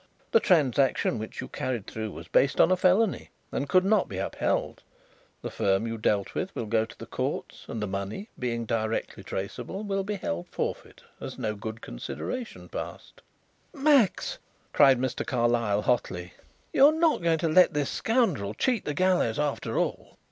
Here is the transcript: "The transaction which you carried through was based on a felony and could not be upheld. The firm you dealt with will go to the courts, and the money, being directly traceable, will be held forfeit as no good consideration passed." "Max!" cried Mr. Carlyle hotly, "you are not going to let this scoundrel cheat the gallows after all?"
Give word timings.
"The 0.31 0.39
transaction 0.39 1.19
which 1.19 1.41
you 1.41 1.47
carried 1.47 1.85
through 1.85 2.09
was 2.09 2.27
based 2.27 2.59
on 2.59 2.71
a 2.71 2.75
felony 2.75 3.29
and 3.51 3.69
could 3.69 3.85
not 3.85 4.09
be 4.09 4.17
upheld. 4.17 4.81
The 5.43 5.51
firm 5.51 5.85
you 5.85 5.99
dealt 5.99 6.33
with 6.33 6.55
will 6.55 6.65
go 6.65 6.85
to 6.85 6.97
the 6.97 7.05
courts, 7.05 7.65
and 7.67 7.79
the 7.79 7.85
money, 7.85 8.27
being 8.39 8.65
directly 8.65 9.21
traceable, 9.23 9.83
will 9.83 10.03
be 10.03 10.15
held 10.15 10.47
forfeit 10.47 11.03
as 11.19 11.37
no 11.37 11.53
good 11.53 11.81
consideration 11.81 12.67
passed." 12.67 13.21
"Max!" 13.75 14.39
cried 14.73 14.97
Mr. 14.97 15.23
Carlyle 15.23 15.83
hotly, 15.83 16.33
"you 16.73 16.87
are 16.87 16.91
not 16.91 17.21
going 17.21 17.37
to 17.37 17.47
let 17.47 17.75
this 17.75 17.91
scoundrel 17.91 18.55
cheat 18.55 18.85
the 18.85 18.95
gallows 18.95 19.37
after 19.37 19.77
all?" 19.77 20.17